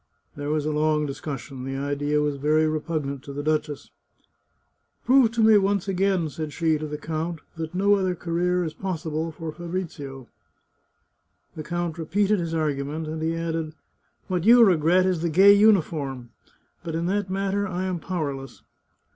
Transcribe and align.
There 0.35 0.49
was 0.49 0.65
a 0.65 0.71
long 0.71 1.05
discussion; 1.05 1.63
the 1.63 1.77
idea 1.77 2.21
was 2.21 2.37
very 2.37 2.63
repug 2.63 3.03
nant 3.05 3.21
to 3.21 3.33
the 3.33 3.43
duchess." 3.43 3.91
Prove 5.05 5.29
to 5.33 5.41
me 5.43 5.59
once 5.59 5.87
again," 5.87 6.27
said 6.29 6.51
she 6.53 6.79
to 6.79 6.87
the 6.87 6.97
count," 6.97 7.39
that 7.57 7.75
no 7.75 7.93
other 7.93 8.15
career 8.15 8.63
is 8.63 8.73
possible 8.73 9.31
for 9.31 9.51
Fabrizio." 9.51 10.27
The 11.55 11.61
count 11.61 11.99
repeated 11.99 12.39
his 12.39 12.55
arguments, 12.55 13.09
and 13.09 13.21
he 13.21 13.35
added:" 13.35 13.75
What 14.27 14.43
you 14.43 14.63
regret 14.65 15.05
is 15.05 15.21
the 15.21 15.29
gay 15.29 15.53
uniform. 15.53 16.31
But 16.83 16.95
in 16.95 17.05
that 17.05 17.29
matter 17.29 17.67
I 17.67 17.83
am 17.83 17.99
powerless." 17.99 18.63